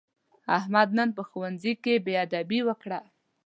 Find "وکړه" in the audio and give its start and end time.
2.65-2.99